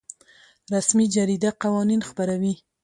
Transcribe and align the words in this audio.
رسمي 0.73 1.05
جریده 1.15 1.49
قوانین 1.61 2.01
خپروي 2.09 2.53